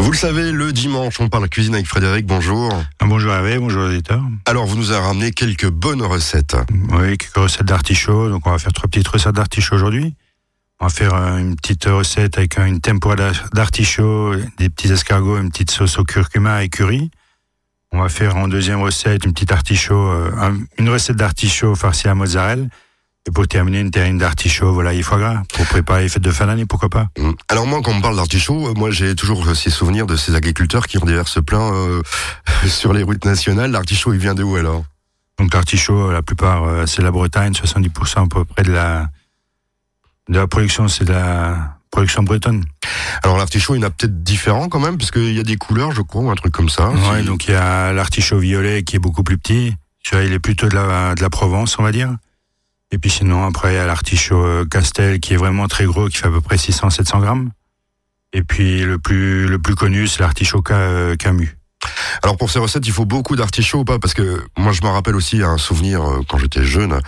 Vous 0.00 0.12
le 0.12 0.16
savez, 0.16 0.50
le 0.50 0.72
dimanche, 0.72 1.20
on 1.20 1.28
parle 1.28 1.46
cuisine 1.50 1.74
avec 1.74 1.86
Frédéric. 1.86 2.24
Bonjour. 2.24 2.72
Bonjour 3.00 3.32
Hervé, 3.32 3.58
bonjour 3.58 3.90
éditeur. 3.90 4.22
Alors, 4.46 4.64
vous 4.64 4.76
nous 4.76 4.92
avez 4.92 5.06
ramené 5.06 5.30
quelques 5.30 5.68
bonnes 5.68 6.02
recettes. 6.02 6.56
Oui, 6.92 7.18
quelques 7.18 7.36
recettes 7.36 7.66
d'artichaut. 7.66 8.30
Donc, 8.30 8.46
on 8.46 8.50
va 8.50 8.58
faire 8.58 8.72
trois 8.72 8.88
petites 8.88 9.06
recettes 9.06 9.34
d'artichaut 9.34 9.74
aujourd'hui. 9.74 10.14
On 10.80 10.86
va 10.86 10.90
faire 10.90 11.14
euh, 11.14 11.36
une 11.36 11.54
petite 11.54 11.84
recette 11.84 12.38
avec 12.38 12.58
une 12.58 12.80
tempura 12.80 13.14
d'artichaut, 13.52 14.36
des 14.56 14.70
petits 14.70 14.90
escargots, 14.90 15.36
une 15.36 15.50
petite 15.50 15.70
sauce 15.70 15.98
au 15.98 16.04
curcuma 16.04 16.64
et 16.64 16.70
curry. 16.70 17.10
On 17.92 18.00
va 18.00 18.08
faire 18.08 18.36
en 18.36 18.48
deuxième 18.48 18.80
recette 18.80 19.26
une 19.26 19.34
petite 19.34 19.52
artichaut, 19.52 20.10
euh, 20.10 20.52
une 20.78 20.88
recette 20.88 21.16
d'artichaut 21.16 21.74
farci 21.74 22.08
à 22.08 22.14
mozzarella. 22.14 22.64
Et 23.30 23.32
pour 23.32 23.46
terminer, 23.46 23.78
une 23.78 23.92
terrine 23.92 24.18
d'artichaut, 24.18 24.72
voilà, 24.72 24.92
il 24.92 25.04
foie 25.04 25.18
gras. 25.18 25.42
Pour 25.54 25.64
préparer 25.66 26.02
les 26.02 26.08
fêtes 26.08 26.22
de 26.22 26.32
fin 26.32 26.46
d'année, 26.46 26.66
pourquoi 26.66 26.88
pas 26.88 27.06
Mm. 27.16 27.30
Alors 27.48 27.64
moi, 27.66 27.80
quand 27.80 27.92
on 27.92 27.94
me 27.94 28.02
parle 28.02 28.16
d'artichaut, 28.16 28.68
euh, 28.68 28.74
moi 28.74 28.90
j'ai 28.90 29.14
toujours 29.14 29.54
ces 29.54 29.70
souvenirs 29.70 30.06
de 30.06 30.16
ces 30.16 30.34
agriculteurs 30.34 30.88
qui 30.88 30.98
ont 30.98 31.04
des 31.06 31.14
verses 31.14 31.40
pleins 31.40 31.72
euh, 31.72 32.02
sur 32.66 32.92
les 32.92 33.04
routes 33.04 33.24
nationales. 33.24 33.70
L'artichaut, 33.70 34.12
il 34.12 34.18
vient 34.18 34.34
de 34.34 34.42
où 34.42 34.56
alors? 34.56 34.84
Donc 35.38 35.54
l'artichaut, 35.54 36.10
la 36.10 36.22
plupart, 36.22 36.64
euh, 36.64 36.86
c'est 36.86 37.02
la 37.02 37.12
Bretagne, 37.12 37.52
70% 37.52 38.24
à 38.24 38.28
peu 38.28 38.44
près 38.44 38.64
de 38.64 38.72
la, 38.72 39.08
de 40.28 40.38
la 40.38 40.48
production, 40.48 40.88
c'est 40.88 41.04
de 41.04 41.12
la 41.12 41.76
production 41.92 42.24
bretonne. 42.24 42.64
Alors 43.22 43.38
l'artichaut, 43.38 43.76
il 43.76 43.80
y 43.80 43.84
en 43.84 43.86
a 43.86 43.90
peut-être 43.90 44.24
différents 44.24 44.68
quand 44.68 44.80
même, 44.80 44.98
parce 44.98 45.12
qu'il 45.12 45.32
y 45.32 45.40
a 45.40 45.44
des 45.44 45.56
couleurs, 45.56 45.92
je 45.92 46.02
crois, 46.02 46.22
ou 46.22 46.30
un 46.30 46.34
truc 46.34 46.52
comme 46.52 46.68
ça. 46.68 46.90
Ouais, 46.90 47.22
donc 47.22 47.46
il 47.46 47.52
y 47.52 47.54
a 47.54 47.92
l'artichaut 47.92 48.38
violet 48.38 48.82
qui 48.82 48.96
est 48.96 49.00
beaucoup 49.00 49.22
plus 49.22 49.38
petit. 49.38 49.74
Celui-là, 50.02 50.28
il 50.28 50.32
est 50.32 50.38
plutôt 50.40 50.68
de 50.68 50.74
la, 50.74 51.14
de 51.14 51.22
la 51.22 51.30
Provence, 51.30 51.78
on 51.78 51.82
va 51.82 51.92
dire. 51.92 52.16
Et 52.92 52.98
puis 52.98 53.10
sinon, 53.10 53.44
après, 53.46 53.72
il 53.72 53.76
y 53.76 53.78
a 53.78 53.86
l'artichaut 53.86 54.44
euh, 54.44 54.64
Castel 54.64 55.20
qui 55.20 55.34
est 55.34 55.36
vraiment 55.36 55.68
très 55.68 55.84
gros, 55.84 56.08
qui 56.08 56.16
fait 56.18 56.26
à 56.26 56.30
peu 56.30 56.40
près 56.40 56.56
600-700 56.56 57.20
grammes. 57.20 57.50
Et 58.32 58.42
puis 58.42 58.82
le 58.82 58.98
plus, 58.98 59.46
le 59.46 59.58
plus 59.58 59.74
connu, 59.74 60.06
c'est 60.08 60.20
l'artichaut 60.20 60.62
euh, 60.70 61.16
Camus. 61.16 61.56
Alors 62.22 62.36
pour 62.36 62.50
ces 62.50 62.58
recettes, 62.58 62.86
il 62.86 62.92
faut 62.92 63.04
beaucoup 63.06 63.36
d'artichaut 63.36 63.80
ou 63.80 63.84
pas? 63.84 63.98
Parce 63.98 64.12
que 64.14 64.44
moi, 64.58 64.72
je 64.72 64.82
me 64.82 64.88
rappelle 64.88 65.16
aussi 65.16 65.42
un 65.42 65.56
souvenir 65.56 66.02
euh, 66.02 66.20
quand 66.28 66.38
j'étais 66.38 66.64
jeune. 66.64 67.00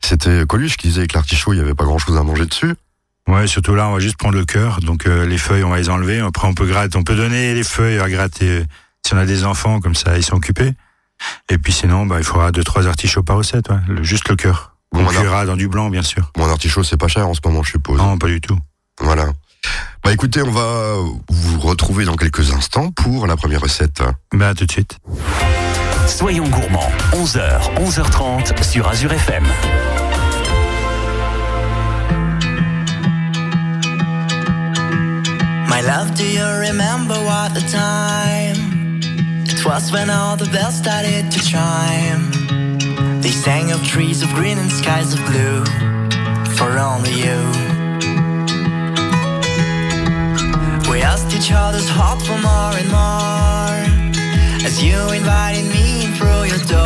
C'était 0.00 0.46
Coluche 0.46 0.76
qui 0.76 0.88
disait 0.88 1.06
que 1.06 1.14
l'artichaut, 1.14 1.52
il 1.52 1.56
n'y 1.56 1.62
avait 1.62 1.74
pas 1.74 1.84
grand-chose 1.84 2.16
à 2.16 2.22
manger 2.22 2.46
dessus. 2.46 2.74
Ouais, 3.28 3.48
surtout 3.48 3.74
là, 3.74 3.88
on 3.88 3.92
va 3.94 3.98
juste 3.98 4.16
prendre 4.16 4.36
le 4.38 4.44
cœur. 4.44 4.80
Donc 4.80 5.06
euh, 5.06 5.26
les 5.26 5.38
feuilles, 5.38 5.64
on 5.64 5.70
va 5.70 5.78
les 5.78 5.88
enlever. 5.90 6.20
Après, 6.20 6.46
on 6.46 6.54
peut 6.54 6.66
gratter, 6.66 6.96
on 6.96 7.02
peut 7.02 7.16
donner 7.16 7.52
les 7.54 7.64
feuilles 7.64 7.98
à 7.98 8.08
gratter 8.08 8.64
si 9.04 9.14
on 9.14 9.18
a 9.18 9.26
des 9.26 9.44
enfants, 9.44 9.80
comme 9.80 9.94
ça, 9.96 10.16
ils 10.16 10.22
sont 10.24 10.36
occupés. 10.36 10.72
Et 11.50 11.58
puis 11.58 11.72
sinon, 11.72 12.06
bah, 12.06 12.16
il 12.18 12.24
faudra 12.24 12.52
deux 12.52 12.64
trois 12.64 12.86
artichauts 12.86 13.22
par 13.22 13.36
recette, 13.36 13.68
ouais. 13.70 13.76
Le- 13.88 14.02
juste 14.02 14.28
le 14.28 14.36
cœur. 14.36 14.75
Bon, 14.96 15.04
On 15.04 15.08
cuira 15.08 15.44
dans 15.44 15.56
du 15.56 15.68
blanc, 15.68 15.90
bien 15.90 16.02
sûr. 16.02 16.32
Un 16.38 16.48
artichaut, 16.48 16.82
c'est 16.82 16.96
pas 16.96 17.08
cher 17.08 17.28
en 17.28 17.34
ce 17.34 17.40
moment, 17.44 17.62
je 17.62 17.72
suppose. 17.72 17.98
Non, 17.98 18.16
pas 18.16 18.28
du 18.28 18.40
tout. 18.40 18.58
Voilà. 19.00 19.26
Bah 20.02 20.12
écoutez, 20.12 20.40
on 20.42 20.50
va 20.50 20.94
vous 21.28 21.60
retrouver 21.60 22.04
dans 22.04 22.14
quelques 22.14 22.52
instants 22.52 22.92
pour 22.92 23.26
la 23.26 23.36
première 23.36 23.60
recette. 23.60 24.02
Bah, 24.32 24.48
à 24.48 24.54
tout 24.54 24.64
de 24.64 24.72
suite. 24.72 24.98
Soyons 26.06 26.48
gourmands, 26.48 26.90
11h, 27.12 27.74
11h30 27.76 28.62
sur 28.62 28.88
Azure 28.88 29.12
FM. 29.12 29.44
My 35.68 35.82
love, 35.82 36.14
do 36.14 36.24
you 36.24 36.44
remember 36.44 37.14
what 37.24 37.50
the 37.54 37.60
time? 37.70 39.00
It 39.44 39.64
was 39.64 39.90
when 39.92 40.08
all 40.08 40.36
the 40.36 40.48
bells 40.50 40.76
started 40.76 41.30
to 41.32 41.38
chime. 41.40 42.65
They 43.26 43.32
sang 43.32 43.72
of 43.72 43.84
trees 43.84 44.22
of 44.22 44.32
green 44.34 44.56
and 44.56 44.70
skies 44.70 45.12
of 45.12 45.18
blue 45.26 45.64
for 46.54 46.78
only 46.78 47.10
you. 47.10 47.40
We 50.88 51.02
asked 51.02 51.34
each 51.34 51.50
other's 51.50 51.88
heart 51.88 52.22
for 52.22 52.38
more 52.38 52.74
and 52.80 52.88
more 52.88 54.64
as 54.64 54.80
you 54.80 55.10
invited 55.10 55.64
me 55.64 56.04
in 56.04 56.12
through 56.12 56.44
your 56.44 56.64
door. 56.68 56.85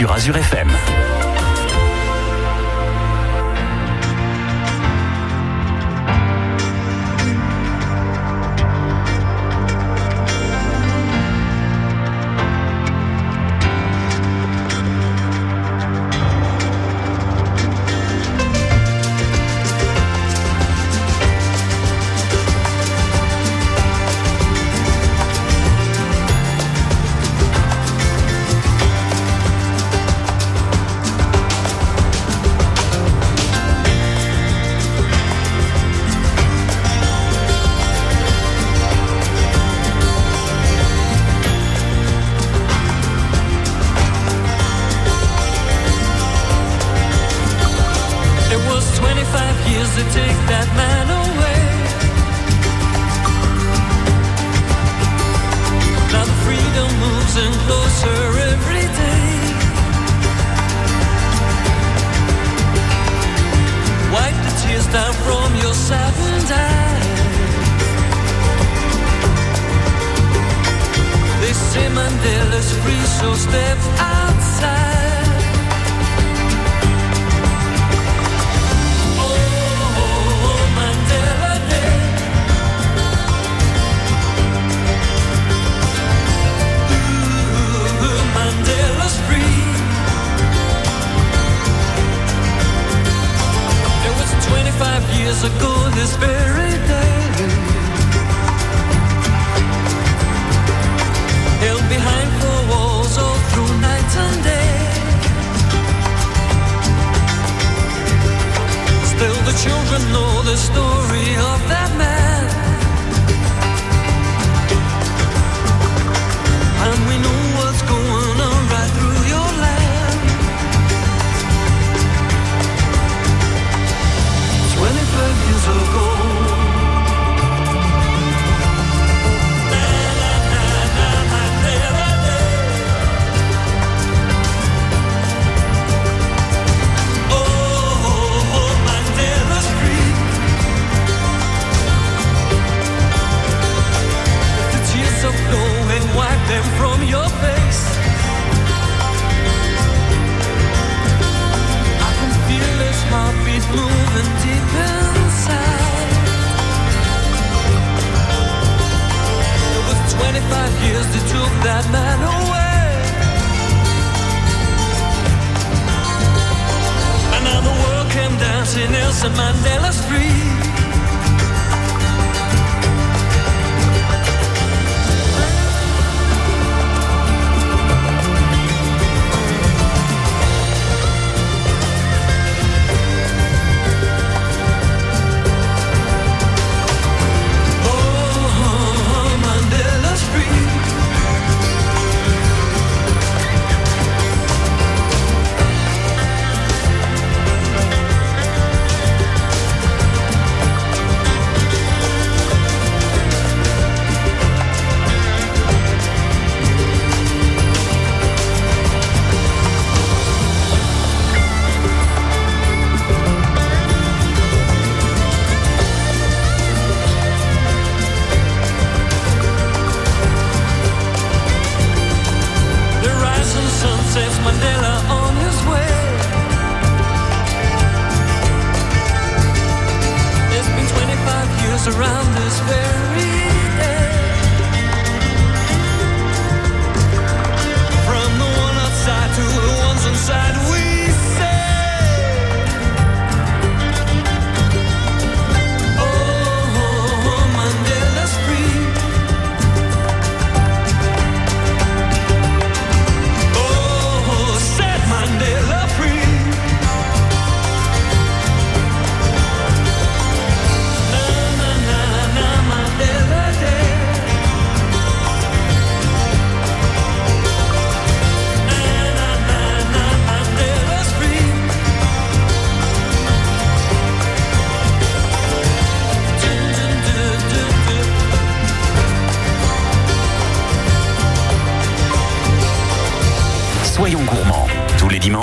Sur 0.00 0.10
Azure 0.12 0.38
FM. 0.38 0.69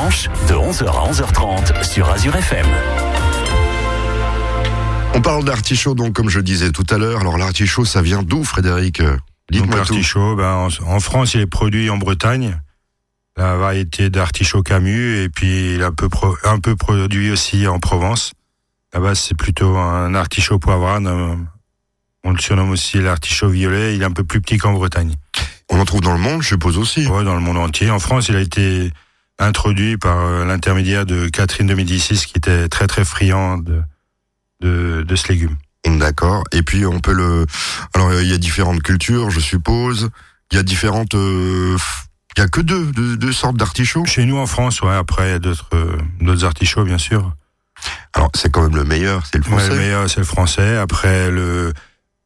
De 0.07 0.53
11h 0.53 0.85
à 0.87 1.11
11h30 1.11 1.83
sur 1.83 2.09
Azure 2.09 2.33
FM. 2.37 2.65
On 5.13 5.19
parle 5.21 5.43
d'artichaut, 5.43 5.95
donc, 5.95 6.13
comme 6.13 6.29
je 6.29 6.39
disais 6.39 6.71
tout 6.71 6.85
à 6.89 6.97
l'heure. 6.97 7.19
Alors, 7.19 7.37
l'artichaut, 7.37 7.83
ça 7.83 8.01
vient 8.01 8.23
d'où, 8.23 8.45
Frédéric? 8.45 9.01
Donc 9.01 9.19
Dites-moi 9.51 9.75
l'artichaut, 9.75 10.35
ben, 10.37 10.69
en, 10.69 10.69
en 10.95 10.99
France, 11.01 11.33
il 11.33 11.41
est 11.41 11.45
produit 11.45 11.89
en 11.89 11.97
Bretagne. 11.97 12.57
La 13.35 13.57
variété 13.57 14.09
d'artichaut 14.09 14.63
Camus, 14.63 15.17
et 15.23 15.27
puis 15.29 15.73
il 15.75 15.81
est 15.81 15.83
un 15.83 15.91
peu, 15.91 16.07
pro- 16.07 16.37
un 16.45 16.59
peu 16.59 16.77
produit 16.77 17.29
aussi 17.31 17.67
en 17.67 17.79
Provence. 17.79 18.31
Là-bas, 18.93 19.13
c'est 19.13 19.35
plutôt 19.35 19.75
un 19.75 20.15
artichaut 20.15 20.57
poivrade. 20.57 21.05
euh, 21.05 21.35
On 22.23 22.31
le 22.31 22.39
surnomme 22.39 22.69
aussi 22.71 23.01
l'artichaut 23.01 23.49
violet. 23.49 23.93
Il 23.95 24.03
est 24.03 24.05
un 24.05 24.11
peu 24.11 24.23
plus 24.23 24.39
petit 24.39 24.57
qu'en 24.57 24.71
Bretagne. 24.71 25.13
On 25.69 25.77
en 25.81 25.85
trouve 25.85 25.99
dans 25.99 26.13
le 26.13 26.19
monde, 26.19 26.41
je 26.43 26.47
suppose 26.47 26.77
aussi. 26.77 27.05
Ouais, 27.07 27.25
dans 27.25 27.35
le 27.35 27.41
monde 27.41 27.57
entier. 27.57 27.91
En 27.91 27.99
France, 27.99 28.29
il 28.29 28.37
a 28.37 28.41
été 28.41 28.89
introduit 29.39 29.98
par 29.98 30.17
euh, 30.20 30.46
l'intermédiaire 30.46 31.06
de 31.06 31.27
Catherine 31.29 31.67
de 31.67 31.74
Médicis, 31.75 32.25
qui 32.25 32.38
était 32.38 32.67
très 32.70 32.88
très 32.88 33.06
friand 33.06 33.58
de, 33.58 33.82
de, 34.62 35.03
de 35.03 35.15
ce 35.15 35.27
légume. 35.29 35.56
D'accord. 35.86 36.44
Et 36.51 36.63
puis, 36.63 36.86
on 36.86 37.00
peut 37.00 37.13
le... 37.13 37.46
Alors, 37.94 38.13
il 38.13 38.27
y 38.27 38.34
a 38.34 38.38
différentes 38.38 38.82
cultures, 38.84 39.29
je 39.29 39.39
suppose. 39.39 40.10
Il 40.51 40.58
y 40.58 40.60
a 40.60 40.63
différentes... 40.63 41.15
euh, 41.15 41.77
Il 42.36 42.41
y 42.41 42.44
a 42.44 42.48
que 42.48 42.62
deux, 42.62 42.86
deux, 42.91 43.15
deux 43.17 43.32
sortes 43.32 43.56
d'artichauts. 43.58 44.06
Chez 44.06 44.25
nous 44.25 44.38
en 44.38 44.48
France, 44.48 44.82
ouais, 44.82 44.94
après 44.96 45.29
il 45.29 45.32
y 45.32 45.36
a 45.36 45.39
d'autres 45.39 45.70
euh, 45.74 45.98
d'autres 46.20 46.46
artichauts, 46.46 46.84
bien 46.84 46.98
sûr. 46.98 47.34
Alors, 48.13 48.29
c'est 48.34 48.51
quand 48.51 48.63
même 48.63 48.75
le 48.75 48.84
meilleur, 48.84 49.25
c'est 49.25 49.38
le 49.38 49.44
Ouais, 49.44 49.50
français. 49.51 49.70
le 49.70 49.75
meilleur, 49.77 50.10
c'est 50.10 50.20
le 50.20 50.25
français. 50.25 50.77
Après, 50.77 51.29
le 51.32 51.72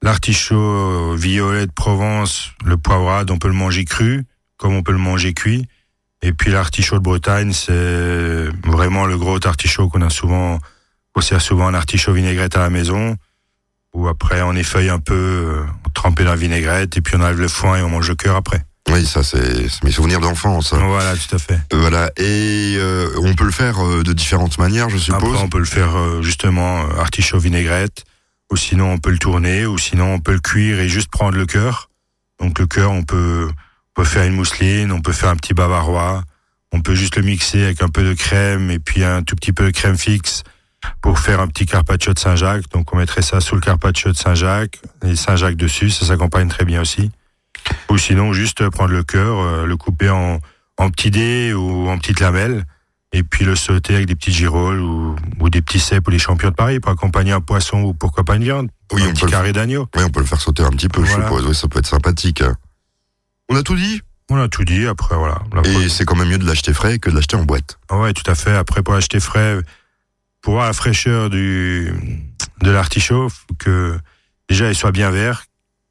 l'artichaut 0.01 1.15
violet 1.15 1.67
de 1.67 1.71
Provence, 1.71 2.51
le 2.65 2.77
poivrade, 2.77 3.29
on 3.31 3.37
peut 3.37 3.47
le 3.47 3.53
manger 3.53 3.85
cru, 3.85 4.23
comme 4.57 4.73
on 4.73 4.81
peut 4.83 4.91
le 4.91 4.97
manger 4.97 5.33
cuit. 5.33 5.67
Et 6.21 6.33
puis 6.33 6.51
l'artichaut 6.51 6.97
de 6.97 7.03
Bretagne, 7.03 7.51
c'est 7.51 8.49
vraiment 8.63 9.05
le 9.05 9.17
gros 9.17 9.39
artichaut 9.45 9.89
qu'on 9.89 10.01
a 10.01 10.09
souvent 10.09 10.59
On 11.15 11.21
sert 11.21 11.41
souvent 11.41 11.67
un 11.67 11.73
artichaut 11.73 12.13
vinaigrette 12.13 12.55
à 12.55 12.59
la 12.59 12.69
maison, 12.69 13.17
ou 13.93 14.07
après 14.07 14.41
on 14.41 14.55
effeuille 14.55 14.89
un 14.89 14.99
peu, 14.99 15.13
euh, 15.13 15.65
trempé 15.93 16.23
dans 16.23 16.31
la 16.31 16.35
vinaigrette, 16.37 16.95
et 16.97 17.01
puis 17.01 17.15
on 17.17 17.21
enlève 17.21 17.39
le 17.39 17.47
foin 17.47 17.77
et 17.77 17.81
on 17.81 17.89
mange 17.89 18.07
le 18.07 18.15
cœur 18.15 18.35
après. 18.35 18.63
Oui, 18.89 19.05
ça 19.05 19.23
c'est 19.23 19.67
mes 19.83 19.91
souvenirs 19.91 20.19
d'enfance. 20.19 20.73
Voilà, 20.73 21.15
tout 21.15 21.35
à 21.35 21.39
fait. 21.39 21.59
Voilà, 21.71 22.11
et 22.17 22.75
euh, 22.77 23.09
on 23.17 23.33
peut 23.35 23.45
le 23.45 23.51
faire 23.51 23.79
euh, 23.79 24.03
de 24.03 24.13
différentes 24.13 24.57
manières, 24.57 24.89
je 24.89 24.97
suppose. 24.97 25.29
Après, 25.29 25.43
on 25.43 25.49
peut 25.49 25.59
le 25.59 25.65
faire 25.65 25.95
euh, 25.95 26.21
justement 26.21 26.81
euh, 26.81 26.99
artichaut 26.99 27.39
vinaigrette, 27.39 28.03
ou 28.51 28.57
sinon 28.57 28.91
on 28.91 28.97
peut 28.97 29.11
le 29.11 29.19
tourner, 29.19 29.65
ou 29.65 29.77
sinon 29.77 30.13
on 30.13 30.19
peut 30.19 30.33
le 30.33 30.39
cuire 30.39 30.79
et 30.79 30.89
juste 30.89 31.09
prendre 31.09 31.37
le 31.37 31.45
cœur. 31.45 31.89
Donc 32.39 32.59
le 32.59 32.65
cœur, 32.67 32.91
on 32.91 33.03
peut, 33.03 33.49
on 33.49 33.53
peut 34.01 34.07
faire 34.07 34.23
une 34.23 34.33
mousseline, 34.33 34.91
on 34.91 34.99
peut 34.99 35.11
faire 35.11 35.29
un 35.29 35.35
petit 35.35 35.53
bavarois, 35.53 36.23
on 36.71 36.81
peut 36.81 36.95
juste 36.95 37.17
le 37.17 37.21
mixer 37.21 37.65
avec 37.65 37.83
un 37.83 37.87
peu 37.87 38.03
de 38.03 38.15
crème 38.15 38.71
et 38.71 38.79
puis 38.79 39.03
un 39.03 39.21
tout 39.21 39.35
petit 39.35 39.53
peu 39.53 39.65
de 39.65 39.69
crème 39.69 39.95
fixe 39.95 40.41
pour 41.03 41.19
faire 41.19 41.39
un 41.39 41.45
petit 41.45 41.67
carpaccio 41.67 42.11
de 42.11 42.17
Saint-Jacques. 42.17 42.67
Donc 42.71 42.91
on 42.95 42.97
mettrait 42.97 43.21
ça 43.21 43.39
sous 43.41 43.53
le 43.53 43.61
carpaccio 43.61 44.11
de 44.11 44.17
Saint-Jacques 44.17 44.79
et 45.05 45.15
Saint-Jacques 45.15 45.55
dessus, 45.55 45.91
ça 45.91 46.07
s'accompagne 46.07 46.47
très 46.47 46.65
bien 46.65 46.81
aussi. 46.81 47.11
Ou 47.91 47.99
sinon 47.99 48.33
juste 48.33 48.67
prendre 48.69 48.91
le 48.91 49.03
cœur, 49.03 49.37
euh, 49.37 49.65
le 49.67 49.77
couper 49.77 50.09
en, 50.09 50.39
en 50.79 50.89
petits 50.89 51.11
dés 51.11 51.53
ou 51.53 51.87
en 51.87 51.99
petites 51.99 52.21
lamelles 52.21 52.65
et 53.13 53.21
puis 53.21 53.45
le 53.45 53.55
sauter 53.55 53.93
avec 53.93 54.07
des 54.07 54.15
petits 54.15 54.33
girolles 54.33 54.79
ou, 54.79 55.15
ou 55.39 55.49
des 55.51 55.61
petits 55.61 55.79
cèpes 55.79 56.07
ou 56.07 56.11
des 56.11 56.17
champions 56.17 56.49
de 56.49 56.55
Paris 56.55 56.79
pour 56.79 56.91
accompagner 56.91 57.33
un 57.33 57.41
poisson 57.41 57.83
ou 57.83 57.93
pourquoi 57.93 58.23
pas 58.23 58.35
une 58.37 58.43
viande. 58.45 58.69
Oui, 58.93 59.03
un 59.03 59.09
on 59.09 59.11
petit 59.11 59.25
peut 59.25 59.29
carré 59.29 59.53
d'agneau. 59.53 59.87
Oui, 59.95 60.01
on 60.03 60.09
peut 60.09 60.21
le 60.21 60.25
faire 60.25 60.41
sauter 60.41 60.63
un 60.63 60.71
petit 60.71 60.89
peu, 60.89 61.05
je 61.05 61.11
suppose. 61.11 61.45
Oui, 61.45 61.53
ça 61.53 61.67
peut 61.67 61.77
être 61.77 61.85
sympathique. 61.85 62.41
On 63.51 63.55
a 63.55 63.63
tout 63.63 63.75
dit 63.75 64.01
On 64.29 64.37
a 64.37 64.47
tout 64.47 64.63
dit, 64.63 64.87
après 64.87 65.15
voilà. 65.15 65.41
Et 65.65 65.89
c'est 65.89 66.05
quand 66.05 66.15
même 66.15 66.29
mieux 66.29 66.37
de 66.37 66.45
l'acheter 66.47 66.73
frais 66.73 66.99
que 66.99 67.09
de 67.09 67.15
l'acheter 67.15 67.35
en 67.35 67.43
boîte. 67.43 67.77
Ah 67.89 67.97
Ouais, 67.99 68.13
tout 68.13 68.29
à 68.29 68.35
fait. 68.35 68.55
Après, 68.55 68.81
pour 68.81 68.93
acheter 68.95 69.19
frais, 69.19 69.57
pour 70.41 70.53
avoir 70.53 70.67
la 70.67 70.73
fraîcheur 70.73 71.29
du, 71.29 71.91
de 72.61 72.71
l'artichaut, 72.71 73.29
faut 73.29 73.53
que 73.59 73.97
déjà 74.49 74.69
il 74.69 74.75
soit 74.75 74.91
bien 74.91 75.11
vert, 75.11 75.43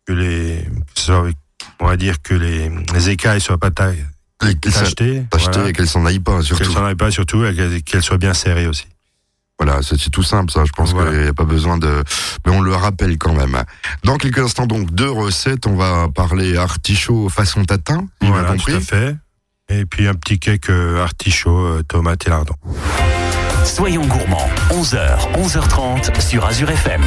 que 0.07 0.13
les, 0.15 0.65
on 1.79 1.87
va 1.87 1.97
dire 1.97 2.23
que 2.23 2.35
les, 2.35 2.71
les 2.95 3.11
écailles 3.11 3.41
soient 3.41 3.59
pas 3.59 3.71
ta- 3.71 3.93
Et 3.93 4.55
qu'elle 4.61 4.73
s'en- 4.73 4.81
tachetées. 4.81 5.23
Voilà. 5.33 5.69
et 5.69 5.73
qu'elle 5.73 5.87
s'en 5.89 6.05
aille 6.07 6.19
pas, 6.19 6.37
Qu'elles 6.37 6.45
surtout. 6.45 6.73
s'en 6.73 6.85
aillent 6.87 6.95
pas 6.95 7.11
surtout 7.11 7.45
et 7.45 7.55
qu'elles 7.55 7.83
qu'elles 7.83 8.03
soient 8.03 8.19
bien 8.19 8.33
serrées 8.35 8.67
aussi. 8.67 8.87
Voilà, 9.61 9.81
c'est 9.83 10.11
tout 10.11 10.23
simple, 10.23 10.51
ça. 10.51 10.65
Je 10.65 10.73
pense 10.73 10.93
Voilà. 10.95 11.11
qu'il 11.11 11.21
n'y 11.21 11.29
a 11.29 11.35
pas 11.35 11.45
besoin 11.45 11.77
de. 11.77 12.03
Mais 12.47 12.53
on 12.53 12.63
le 12.63 12.75
rappelle 12.75 13.19
quand 13.19 13.35
même. 13.35 13.63
Dans 14.05 14.17
quelques 14.17 14.39
instants, 14.39 14.67
donc, 14.67 14.91
deux 14.95 15.11
recettes. 15.11 15.67
On 15.67 15.75
va 15.77 16.09
parler 16.15 16.57
artichaut 16.57 17.29
façon 17.29 17.65
tatin. 17.67 18.07
Voilà, 18.23 18.53
tout 18.53 18.57
compris. 18.57 18.75
à 18.75 18.81
fait. 18.81 19.17
Et 19.69 19.85
puis 19.85 20.09
un 20.09 20.15
petit 20.15 20.39
cake 20.39 20.71
euh, 20.71 21.03
artichaut, 21.03 21.51
euh, 21.59 21.83
tomate 21.87 22.27
et 22.27 22.31
lardon. 22.31 22.55
Soyons 23.65 24.07
gourmands, 24.07 24.49
11h, 24.71 25.31
11h30 25.35 26.21
sur 26.21 26.45
Azure 26.47 26.71
FM. 26.71 27.03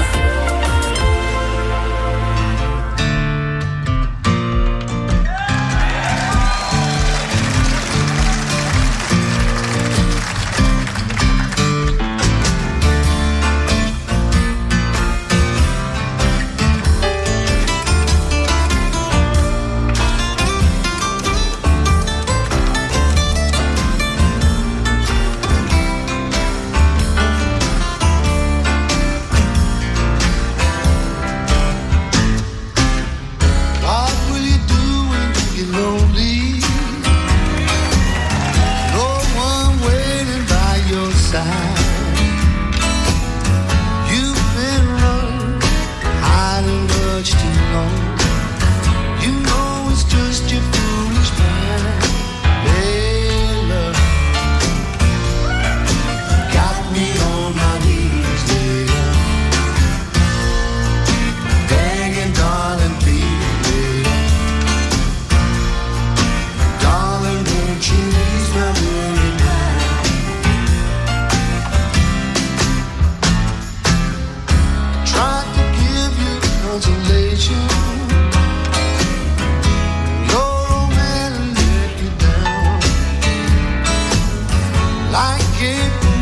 like 85.14 85.62
it. 85.62 86.13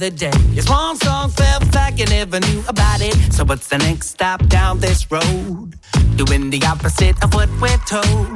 The 0.00 0.10
day. 0.10 0.32
Your 0.52 0.64
swan 0.64 0.96
song 0.96 1.28
felt 1.28 1.74
like 1.74 1.98
you 1.98 2.06
never 2.06 2.40
knew 2.40 2.64
about 2.68 3.02
it. 3.02 3.14
So 3.34 3.44
what's 3.44 3.68
the 3.68 3.76
next 3.76 4.08
stop 4.08 4.40
down 4.46 4.80
this 4.80 5.10
road? 5.10 5.74
Doing 6.16 6.48
the 6.48 6.62
opposite 6.64 7.22
of 7.22 7.34
what 7.34 7.50
we're 7.60 7.82
told. 7.84 8.28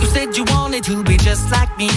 You 0.00 0.06
said 0.06 0.36
you 0.36 0.44
wanted 0.48 0.82
to 0.84 1.04
be 1.04 1.16
just 1.16 1.48
like 1.52 1.70
me. 1.78 1.90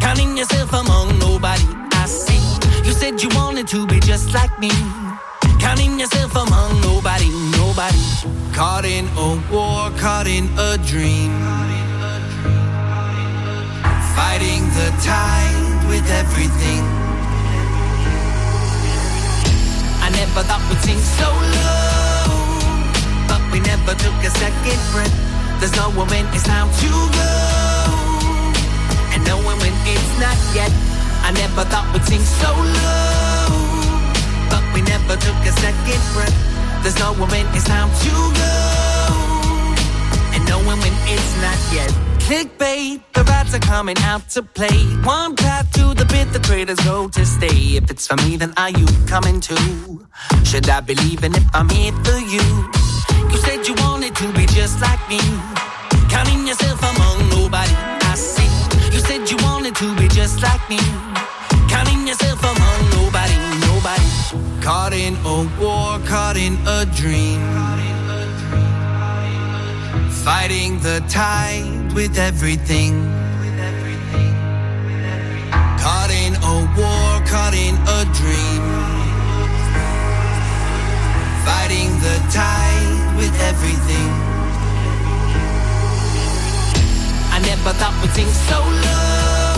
Counting 0.00 0.36
yourself 0.36 0.74
among 0.74 1.18
nobody 1.18 1.64
I 1.92 2.04
see. 2.04 2.44
You 2.86 2.92
said 2.92 3.22
you 3.22 3.30
wanted 3.34 3.66
to 3.68 3.86
be 3.86 3.98
just 3.98 4.34
like 4.34 4.54
me. 4.58 4.70
Counting 5.58 5.98
yourself 5.98 6.36
among 6.36 6.82
nobody, 6.82 7.30
nobody. 7.56 7.98
Caught 8.52 8.84
in 8.84 9.06
a 9.16 9.28
war, 9.50 9.90
caught 9.96 10.26
in 10.26 10.44
a 10.58 10.76
dream. 10.84 11.32
Fighting 14.14 14.62
the 14.76 14.88
tide 15.00 15.88
with 15.88 16.06
everything. 16.10 17.07
Never 20.18 20.42
thought 20.42 20.62
we'd 20.68 20.82
sing 20.82 20.98
so 20.98 21.30
low, 21.30 22.34
but 23.30 23.38
we 23.52 23.60
never 23.60 23.94
took 23.94 24.18
a 24.26 24.30
second 24.42 24.80
breath. 24.90 25.14
There's 25.60 25.74
no 25.78 25.94
when 25.94 26.26
it's 26.34 26.42
time 26.42 26.66
to 26.82 26.90
go, 27.14 27.30
and 29.14 29.22
no 29.30 29.36
one 29.46 29.58
when 29.62 29.74
it's 29.86 30.10
not 30.18 30.38
yet. 30.58 30.72
I 31.22 31.30
never 31.30 31.62
thought 31.70 31.86
we'd 31.94 32.02
sing 32.02 32.24
so 32.42 32.50
low, 32.50 33.62
but 34.50 34.64
we 34.74 34.82
never 34.82 35.14
took 35.14 35.38
a 35.46 35.54
second 35.62 36.02
breath. 36.14 36.34
There's 36.82 36.98
no 36.98 37.14
when 37.14 37.46
it's 37.54 37.66
time 37.70 37.86
to 37.86 38.14
go, 38.42 38.54
and 40.34 40.42
no 40.50 40.58
one 40.66 40.78
when 40.82 40.94
it's 41.06 41.32
not 41.38 41.58
yet. 41.70 42.07
Clickbait, 42.28 43.00
the 43.14 43.24
rats 43.24 43.54
are 43.54 43.58
coming 43.58 43.96
out 44.00 44.28
to 44.28 44.42
play. 44.42 44.84
One 45.02 45.34
path 45.34 45.72
to 45.72 45.94
the 45.94 46.04
bit, 46.04 46.30
the 46.30 46.38
traders 46.38 46.78
go 46.80 47.08
to 47.08 47.24
stay. 47.24 47.78
If 47.78 47.90
it's 47.90 48.06
for 48.06 48.16
me, 48.16 48.36
then 48.36 48.52
are 48.58 48.68
you 48.68 48.84
coming 49.06 49.40
too? 49.40 50.06
Should 50.44 50.68
I 50.68 50.80
believe 50.80 51.24
in 51.24 51.34
if 51.34 51.44
I'm 51.54 51.70
here 51.70 51.92
for 52.04 52.18
you? 52.18 52.44
You 53.32 53.38
said 53.38 53.66
you 53.66 53.74
wanted 53.78 54.14
to 54.16 54.30
be 54.34 54.44
just 54.44 54.78
like 54.82 55.00
me. 55.08 55.20
Counting 56.10 56.46
yourself 56.46 56.78
among 56.82 57.30
nobody 57.30 57.72
I 58.04 58.14
see. 58.14 58.50
You 58.94 59.00
said 59.00 59.30
you 59.30 59.38
wanted 59.48 59.74
to 59.76 59.96
be 59.96 60.06
just 60.08 60.42
like 60.42 60.60
me. 60.68 60.80
Counting 61.70 62.06
yourself 62.06 62.40
among 62.44 62.80
nobody, 62.90 63.36
nobody. 63.64 64.04
Caught 64.60 64.92
in 64.92 65.16
a 65.24 65.48
war, 65.58 65.98
caught 66.04 66.36
in 66.36 66.58
a 66.66 66.84
dream. 66.94 67.87
Fighting 70.24 70.78
the 70.80 71.02
tide 71.08 71.92
with 71.94 72.18
everything. 72.18 72.92
Caught 75.80 76.10
in 76.10 76.34
a 76.36 76.54
war, 76.76 77.22
caught 77.26 77.54
in 77.54 77.74
a 77.74 78.00
dream. 78.18 78.62
Fighting 81.46 81.90
the 82.04 82.16
tide 82.30 83.16
with 83.16 83.34
everything. 83.50 84.08
I 87.32 87.38
never 87.40 87.72
thought 87.78 87.94
we'd 88.02 88.12
sing 88.12 88.28
so 88.50 88.58
low, 88.58 89.56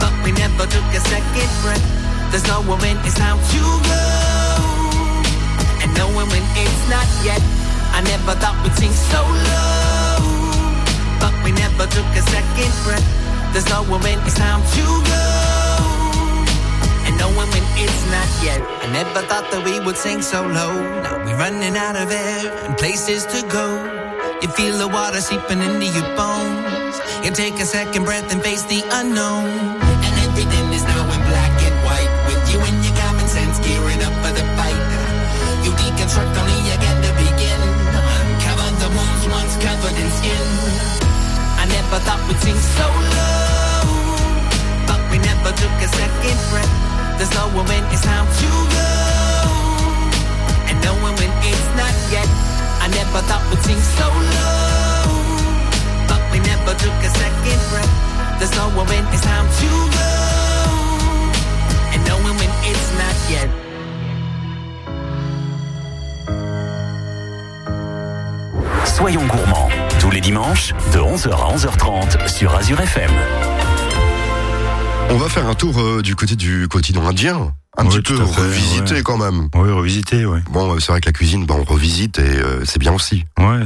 but 0.00 0.12
we 0.24 0.32
never 0.32 0.64
took 0.66 0.88
a 0.94 1.00
second 1.00 1.50
breath. 1.62 1.84
There's 2.30 2.46
no 2.46 2.62
when 2.62 2.96
it's 3.04 3.14
time 3.14 3.38
to 3.38 3.60
go, 3.90 4.04
and 5.82 5.90
no 5.96 6.06
one 6.14 6.28
when 6.28 6.44
it's 6.56 6.88
not 6.88 7.06
yet. 7.24 7.57
I 7.98 8.00
never 8.02 8.34
thought 8.38 8.54
we'd 8.62 8.72
sing 8.78 8.94
so 8.94 9.18
low, 9.26 10.22
but 11.18 11.34
we 11.42 11.50
never 11.50 11.82
took 11.90 12.06
a 12.14 12.22
second 12.30 12.70
breath. 12.86 13.02
There's 13.52 13.68
no 13.68 13.82
one 13.82 14.06
it's 14.06 14.38
time 14.38 14.62
to 14.62 14.84
go, 15.02 15.26
and 17.10 17.18
no 17.18 17.26
one 17.34 17.50
it's 17.74 18.02
not 18.14 18.30
yet. 18.38 18.62
I 18.62 18.86
never 18.92 19.20
thought 19.26 19.50
that 19.50 19.64
we 19.64 19.80
would 19.80 19.96
sing 19.96 20.22
so 20.22 20.46
low. 20.46 20.78
Now 21.02 21.24
we're 21.26 21.38
running 21.38 21.74
out 21.76 21.96
of 21.96 22.12
air 22.12 22.46
and 22.66 22.78
places 22.78 23.26
to 23.34 23.42
go. 23.50 23.66
You 24.42 24.48
feel 24.54 24.78
the 24.78 24.86
water 24.86 25.20
seeping 25.20 25.58
into 25.58 25.86
your 25.86 26.06
bones. 26.14 26.94
You 27.24 27.32
take 27.32 27.54
a 27.54 27.66
second 27.66 28.04
breath 28.04 28.30
and 28.30 28.40
face 28.40 28.62
the 28.62 28.80
unknown. 28.92 29.50
And 30.06 30.14
everything 30.22 30.67
never 41.90 42.04
thought 42.04 42.20
we'd 42.28 42.36
sing 42.44 42.60
so 42.76 42.84
low. 42.84 43.88
But 44.84 45.00
we 45.10 45.16
never 45.24 45.50
took 45.56 45.72
a 45.80 45.88
second 45.88 46.38
breath. 46.52 46.68
There's 47.16 47.32
no 47.32 47.48
one 47.56 47.64
when 47.64 47.82
it's 47.88 48.04
time 48.04 48.28
to 48.28 48.50
go. 48.76 48.88
And 50.68 50.76
no 50.84 50.92
one 51.00 51.16
when 51.16 51.32
it's 51.48 51.68
not 51.80 51.94
yet. 52.12 52.28
I 52.84 52.88
never 52.92 53.20
thought 53.24 53.40
we'd 53.48 53.64
sing 53.64 53.80
so 53.96 54.04
low. 54.04 55.08
But 56.12 56.20
we 56.28 56.44
never 56.44 56.76
took 56.76 56.92
a 56.92 57.10
second 57.16 57.60
breath. 57.72 57.94
There's 58.38 58.52
no 58.52 58.68
one 58.76 58.86
when 58.86 59.04
it's 59.08 59.24
time 59.24 59.48
to 59.48 59.70
go. 59.96 60.10
And 61.96 62.00
no 62.04 62.16
one 62.20 62.36
when 62.36 62.52
it's 62.68 62.88
not 63.00 63.16
yet. 63.32 63.48
Soyons 68.84 69.30
gourmands, 69.30 69.87
tous 70.08 70.14
les 70.14 70.20
dimanches, 70.22 70.72
de 70.94 70.98
11h 71.00 71.28
à 71.32 71.54
11h30 71.54 72.28
sur 72.34 72.54
Azure 72.54 72.80
FM. 72.80 73.10
On 75.10 75.18
va 75.18 75.28
faire 75.28 75.46
un 75.46 75.54
tour 75.54 75.78
euh, 75.78 76.00
du 76.00 76.16
côté 76.16 76.34
du 76.34 76.66
quotidien 76.66 77.04
indien. 77.04 77.52
Un 77.76 77.84
Oui, 77.84 77.90
petit 78.00 78.14
peu 78.14 78.16
fait, 78.24 78.40
revisité 78.40 78.94
ouais. 78.94 79.02
quand 79.02 79.18
même. 79.18 79.50
Oui, 79.54 79.70
revisiter, 79.70 80.24
ouais. 80.24 80.40
Bon, 80.50 80.74
euh, 80.74 80.78
c'est 80.78 80.92
vrai 80.92 81.02
que 81.02 81.06
la 81.06 81.12
cuisine, 81.12 81.44
bah, 81.44 81.56
on 81.58 81.64
revisite 81.64 82.18
et 82.20 82.22
euh, 82.22 82.64
c'est 82.64 82.78
bien 82.78 82.94
aussi. 82.94 83.26
Ouais. 83.38 83.60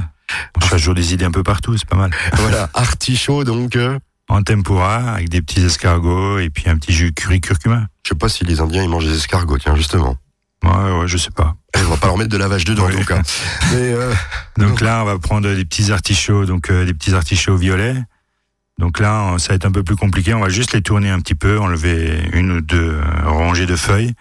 On 0.57 0.61
cherche 0.61 0.81
toujours 0.81 0.97
des 0.97 1.15
idées 1.15 1.25
un 1.27 1.31
peu 1.31 1.45
partout, 1.45 1.77
c'est 1.79 1.87
pas 1.89 1.95
mal. 1.97 2.11
voilà, 2.35 2.69
artichaut 2.75 3.45
donc. 3.45 3.77
euh, 3.77 3.97
En 4.29 4.43
tempura, 4.43 4.97
avec 5.13 5.29
des 5.29 5.43
petits 5.43 5.65
escargots 5.65 6.41
et 6.41 6.51
puis 6.51 6.69
un 6.69 6.77
petit 6.77 6.93
jus 6.93 7.13
curry 7.13 7.41
curcuma. 7.41 7.87
je 8.05 8.09
sais 8.09 8.19
pas 8.19 8.29
si 8.29 8.45
les 8.45 8.59
Indiens 8.61 8.83
ils 8.83 8.89
mangent 8.89 9.07
des 9.07 9.15
escargots, 9.17 9.59
tiens 9.59 9.77
justement. 9.77 10.17
Ouais, 10.63 11.01
ouais, 11.01 11.09
je 11.09 11.17
sais 11.17 11.31
pas. 11.31 11.57
Eh, 11.77 11.81
on 11.85 11.91
va 11.91 11.97
pas 11.97 12.07
leur 12.07 12.17
mettre 12.17 12.31
de 12.31 12.37
lavage 12.37 12.65
dedans 12.65 12.87
Oui. 12.87 12.95
en 12.95 12.99
tout 13.01 13.05
cas. 13.07 13.23
Mais 13.73 13.93
euh, 13.93 14.13
Donc 14.59 14.81
là, 14.81 15.03
on 15.03 15.07
va 15.07 15.19
prendre 15.19 15.53
des 15.55 15.65
petits 15.65 15.91
artichauts, 15.91 16.45
donc 16.47 16.71
euh, 16.71 16.85
des 16.85 16.95
petits 16.95 17.15
artichauts 17.15 17.57
violets. 17.57 17.97
Donc 18.79 19.01
là, 19.01 19.37
ça 19.39 19.49
va 19.51 19.55
être 19.55 19.67
un 19.67 19.73
peu 19.73 19.83
plus 19.83 19.97
compliqué. 19.97 20.35
On 20.35 20.41
va 20.41 20.49
juste 20.49 20.73
les 20.73 20.83
tourner 20.83 21.11
un 21.11 21.21
petit 21.21 21.35
peu, 21.35 21.59
enlever 21.59 22.29
une 22.33 22.53
ou 22.53 22.61
deux 22.61 22.95
euh, 22.95 23.03
rangées 23.25 23.67
de 23.67 23.77
feuilles. 23.77 24.15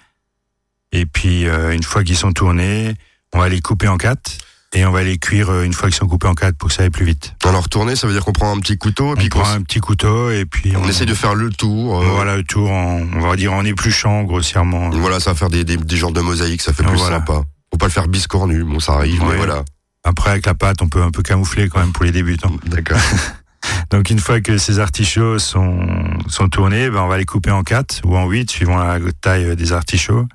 Et 0.92 1.06
puis, 1.06 1.48
euh, 1.48 1.74
une 1.74 1.84
fois 1.84 2.04
qu'ils 2.04 2.18
sont 2.18 2.34
tournés, 2.34 2.96
on 3.34 3.40
va 3.40 3.50
les 3.50 3.62
couper 3.62 3.88
en 3.88 3.98
quatre. 3.98 4.32
Et 4.74 4.86
on 4.86 4.92
va 4.92 5.04
les 5.04 5.18
cuire 5.18 5.50
euh, 5.50 5.64
une 5.64 5.74
fois 5.74 5.90
qu'ils 5.90 5.98
sont 5.98 6.08
coupés 6.08 6.28
en 6.28 6.34
quatre 6.34 6.56
pour 6.58 6.70
que 6.70 6.76
ça 6.76 6.84
aille 6.84 6.90
plus 6.90 7.04
vite. 7.06 7.36
alors 7.46 7.68
tourner, 7.68 7.96
ça 7.98 8.08
veut 8.08 8.14
dire 8.14 8.24
qu'on 8.24 8.32
prend 8.32 8.56
un 8.56 8.60
petit 8.62 8.78
couteau 8.78 9.10
et 9.10 9.12
On 9.12 9.16
puis 9.16 9.28
qu'on 9.30 9.40
prend 9.42 9.52
un 9.52 9.62
petit 9.64 9.80
couteau 9.82 10.32
et 10.32 10.46
puis 10.46 10.74
on 10.78 10.88
essaie 10.88 11.06
de 11.06 11.14
faire 11.14 11.36
le 11.36 11.50
tour. 11.50 12.02
euh, 12.02 12.06
Voilà 12.16 12.38
le 12.38 12.44
tour, 12.44 12.72
en, 12.72 13.02
on 13.14 13.20
va 13.28 13.36
dire 13.36 13.52
en 13.52 13.66
épluchant 13.66 14.24
grossièrement. 14.24 14.90
Voilà, 14.92 15.20
ça 15.20 15.32
va 15.32 15.36
faire 15.36 15.50
des, 15.50 15.66
des, 15.66 15.76
des 15.76 15.98
genres 15.98 16.14
de 16.14 16.22
mosaïques, 16.22 16.62
ça 16.62 16.72
fait 16.72 16.84
plus 16.84 16.96
Voilà. 16.96 17.18
sympa. 17.18 17.42
Faut 17.72 17.78
pas 17.78 17.88
le 17.88 17.92
faire 17.92 18.08
biscornu, 18.08 18.64
bon 18.64 18.80
ça 18.80 18.94
arrive, 18.94 19.22
mais 19.30 19.36
voilà. 19.38 19.64
Après, 20.04 20.32
avec 20.32 20.46
la 20.46 20.56
pâte, 20.56 20.82
on 20.82 20.88
peut 20.90 21.04
un 21.04 21.12
peu 21.12 21.22
camoufler 21.22 21.68
quand 21.70 21.80
même 21.80 21.92
pour 21.92 22.06
les 22.06 22.12
débutants. 22.12 22.56
D'accord. 22.66 22.98
Donc 23.92 24.10
une 24.10 24.20
fois 24.20 24.42
que 24.42 24.58
ces 24.58 24.80
artichauts 24.80 25.38
sont, 25.38 25.86
sont 26.28 26.48
tournés, 26.50 26.90
ben, 26.90 27.02
on 27.02 27.08
va 27.08 27.18
les 27.18 27.26
couper 27.26 27.52
en 27.52 27.64
quatre 27.64 28.02
ou 28.06 28.16
en 28.18 28.26
huit, 28.28 28.50
suivant 28.50 28.78
la 28.78 29.00
taille 29.22 29.56
des 29.56 29.74
artichauts. 29.74 30.26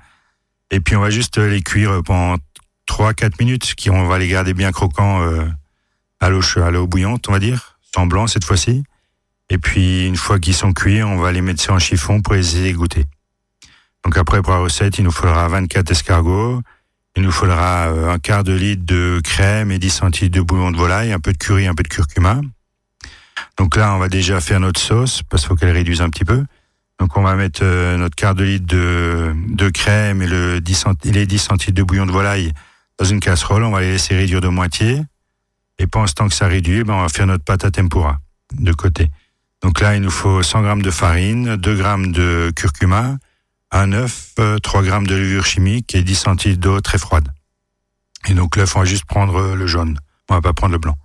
Et 0.71 0.79
puis 0.79 0.95
on 0.95 1.01
va 1.01 1.09
juste 1.09 1.37
les 1.37 1.61
cuire 1.61 2.01
pendant 2.05 2.35
3-4 2.87 3.33
minutes, 3.39 3.75
qui 3.75 3.89
on 3.89 4.07
va 4.07 4.17
les 4.19 4.27
garder 4.27 4.53
bien 4.53 4.71
croquants 4.71 5.21
euh, 5.23 5.45
à 6.19 6.29
l'eau 6.29 6.41
à 6.57 6.71
l'eau 6.71 6.87
bouillante, 6.87 7.27
on 7.29 7.31
va 7.31 7.39
dire, 7.39 7.77
sans 7.95 8.05
blanc 8.07 8.27
cette 8.27 8.43
fois-ci. 8.45 8.83
Et 9.49 9.57
puis 9.57 10.05
une 10.07 10.17
fois 10.17 10.39
qu'ils 10.39 10.53
sont 10.55 10.73
cuits, 10.73 11.03
on 11.03 11.17
va 11.17 11.31
les 11.31 11.41
mettre 11.41 11.61
sur 11.61 11.73
un 11.73 11.79
chiffon 11.79 12.21
pour 12.21 12.33
les 12.33 12.65
égoutter. 12.65 13.05
Donc 14.03 14.17
après 14.17 14.41
pour 14.41 14.53
la 14.53 14.59
recette, 14.59 14.97
il 14.97 15.03
nous 15.03 15.11
faudra 15.11 15.47
24 15.47 15.91
escargots, 15.91 16.61
il 17.15 17.23
nous 17.23 17.31
faudra 17.31 17.87
euh, 17.87 18.09
un 18.11 18.19
quart 18.19 18.43
de 18.43 18.53
litre 18.53 18.83
de 18.85 19.21
crème 19.23 19.71
et 19.71 19.79
10 19.79 19.89
centilitres 19.89 20.35
de 20.37 20.41
bouillon 20.41 20.71
de 20.71 20.77
volaille, 20.77 21.11
un 21.13 21.19
peu 21.19 21.31
de 21.33 21.37
curry, 21.37 21.67
un 21.67 21.73
peu 21.75 21.83
de 21.83 21.87
curcuma. 21.87 22.41
Donc 23.57 23.75
là, 23.75 23.93
on 23.95 23.99
va 23.99 24.07
déjà 24.09 24.39
faire 24.41 24.59
notre 24.59 24.79
sauce 24.79 25.21
parce 25.29 25.43
qu'il 25.43 25.49
faut 25.49 25.55
qu'elle 25.55 25.71
réduise 25.71 26.01
un 26.01 26.09
petit 26.09 26.25
peu. 26.25 26.43
Donc 26.99 27.15
on 27.15 27.21
va 27.21 27.35
mettre 27.35 27.61
euh, 27.63 27.95
notre 27.97 28.15
quart 28.15 28.33
de 28.35 28.43
litre 28.43 28.65
de, 28.67 29.33
de 29.49 29.69
crème 29.69 30.21
et 30.21 30.27
le 30.27 30.59
10 30.61 30.73
cent- 30.75 31.05
les 31.05 31.25
10 31.27 31.37
centilitres 31.37 31.77
de 31.77 31.83
bouillon 31.83 32.05
de 32.05 32.11
volaille 32.11 32.51
dans 32.97 33.05
une 33.05 33.19
casserole. 33.19 33.63
On 33.63 33.71
va 33.71 33.81
les 33.81 33.91
laisser 33.91 34.15
réduire 34.15 34.41
de 34.41 34.47
moitié. 34.47 35.01
Et 35.79 35.87
pendant 35.87 36.07
ce 36.07 36.13
temps 36.13 36.27
que 36.27 36.33
ça 36.33 36.47
réduit, 36.47 36.83
ben, 36.83 36.95
on 36.95 37.01
va 37.01 37.09
faire 37.09 37.27
notre 37.27 37.43
pâte 37.43 37.65
à 37.65 37.71
tempura 37.71 38.19
de 38.53 38.71
côté. 38.71 39.09
Donc 39.61 39.79
là, 39.81 39.95
il 39.95 40.01
nous 40.01 40.11
faut 40.11 40.43
100 40.43 40.61
grammes 40.61 40.81
de 40.81 40.91
farine, 40.91 41.55
2 41.55 41.75
grammes 41.75 42.11
de 42.11 42.51
curcuma, 42.55 43.17
un 43.71 43.91
œuf, 43.91 44.33
euh, 44.39 44.59
3 44.59 44.83
grammes 44.83 45.07
de 45.07 45.15
levure 45.15 45.45
chimique 45.45 45.93
et 45.95 46.03
10 46.03 46.15
centilitres 46.15 46.61
d'eau 46.61 46.81
très 46.81 46.97
froide. 46.97 47.27
Et 48.27 48.33
donc 48.33 48.55
l'œuf, 48.55 48.75
on 48.75 48.79
va 48.79 48.85
juste 48.85 49.05
prendre 49.05 49.55
le 49.55 49.67
jaune. 49.67 49.99
On 50.29 50.35
va 50.35 50.41
pas 50.41 50.53
prendre 50.53 50.73
le 50.73 50.79
blanc. 50.79 50.95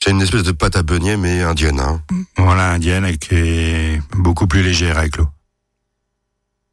C'est 0.00 0.10
une 0.10 0.22
espèce 0.22 0.42
de 0.42 0.52
pâte 0.52 0.76
à 0.76 0.82
beignet, 0.82 1.16
mais 1.16 1.42
indienne. 1.42 1.80
Hein. 1.80 2.02
Voilà, 2.36 2.70
indienne, 2.70 3.04
et 3.04 3.16
qui 3.18 3.34
est 3.34 4.02
beaucoup 4.16 4.46
plus 4.46 4.62
légère 4.62 4.98
avec 4.98 5.16
l'eau. 5.16 5.28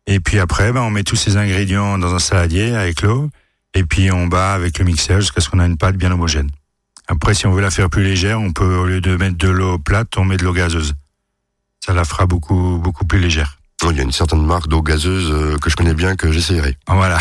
Et 0.07 0.19
puis 0.19 0.39
après, 0.39 0.71
ben, 0.71 0.81
on 0.81 0.91
met 0.91 1.03
tous 1.03 1.15
ces 1.15 1.37
ingrédients 1.37 1.97
dans 1.97 2.13
un 2.13 2.19
saladier 2.19 2.75
avec 2.75 3.01
l'eau, 3.01 3.29
et 3.75 3.83
puis 3.83 4.11
on 4.11 4.25
bat 4.27 4.53
avec 4.53 4.79
le 4.79 4.85
mixeur 4.85 5.21
jusqu'à 5.21 5.41
ce 5.41 5.49
qu'on 5.49 5.59
ait 5.59 5.65
une 5.65 5.77
pâte 5.77 5.97
bien 5.97 6.11
homogène. 6.11 6.49
Après, 7.07 7.35
si 7.35 7.45
on 7.45 7.51
veut 7.51 7.61
la 7.61 7.69
faire 7.69 7.89
plus 7.89 8.03
légère, 8.03 8.41
on 8.41 8.51
peut, 8.51 8.75
au 8.75 8.85
lieu 8.85 9.01
de 9.01 9.15
mettre 9.15 9.37
de 9.37 9.49
l'eau 9.49 9.77
plate, 9.77 10.17
on 10.17 10.25
met 10.25 10.37
de 10.37 10.43
l'eau 10.43 10.53
gazeuse. 10.53 10.95
Ça 11.85 11.93
la 11.93 12.03
fera 12.03 12.25
beaucoup, 12.25 12.79
beaucoup 12.79 13.05
plus 13.05 13.19
légère. 13.19 13.59
Oh, 13.83 13.91
Il 13.91 13.97
y 13.97 13.99
a 13.99 14.03
une 14.03 14.11
certaine 14.11 14.43
marque 14.43 14.67
d'eau 14.67 14.81
gazeuse 14.81 15.29
euh, 15.31 15.57
que 15.57 15.69
je 15.69 15.75
connais 15.75 15.93
bien, 15.93 16.15
que 16.15 16.31
j'essayerai. 16.31 16.77
Voilà. 16.87 17.19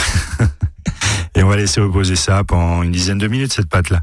et 1.35 1.43
on 1.43 1.49
va 1.49 1.57
laisser 1.57 1.81
reposer 1.81 2.17
ça 2.17 2.45
pendant 2.45 2.83
une 2.83 2.93
dizaine 2.93 3.19
de 3.19 3.29
minutes, 3.29 3.53
cette 3.53 3.69
pâte-là. 3.69 4.01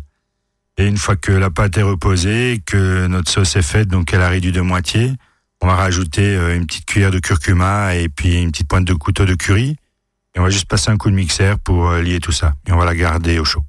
Et 0.77 0.85
une 0.85 0.97
fois 0.97 1.15
que 1.15 1.31
la 1.31 1.49
pâte 1.49 1.77
est 1.77 1.83
reposée, 1.83 2.61
que 2.65 3.07
notre 3.07 3.31
sauce 3.31 3.55
est 3.55 3.63
faite, 3.63 3.87
donc 3.87 4.13
elle 4.13 4.21
a 4.21 4.29
réduit 4.29 4.51
de 4.51 4.61
moitié, 4.61 5.13
on 5.61 5.67
va 5.67 5.75
rajouter 5.75 6.35
euh, 6.35 6.55
une 6.55 6.65
petite 6.65 6.85
cuillère 6.85 7.11
de 7.11 7.19
curcuma 7.19 7.95
et 7.95 8.09
puis 8.09 8.41
une 8.41 8.51
petite 8.51 8.67
pointe 8.67 8.85
de 8.85 8.93
couteau 8.93 9.25
de 9.25 9.35
curry. 9.35 9.77
Et 10.35 10.39
on 10.39 10.43
va 10.43 10.49
juste 10.49 10.65
passer 10.67 10.89
un 10.91 10.97
coup 10.97 11.09
de 11.09 11.15
mixeur 11.15 11.59
pour 11.59 11.89
euh, 11.89 12.01
lier 12.01 12.19
tout 12.19 12.31
ça. 12.31 12.53
Et 12.67 12.71
on 12.71 12.77
va 12.77 12.85
la 12.85 12.95
garder 12.95 13.39
au 13.39 13.45
chaud. 13.45 13.63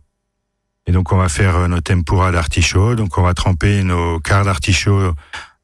Et 0.86 0.92
donc 0.92 1.12
on 1.12 1.16
va 1.16 1.28
faire 1.28 1.56
euh, 1.56 1.68
nos 1.68 1.80
tempura 1.80 2.32
d'artichaut. 2.32 2.94
Donc 2.94 3.18
on 3.18 3.22
va 3.22 3.34
tremper 3.34 3.82
nos 3.82 4.20
quarts 4.20 4.44
d'artichaut 4.44 5.12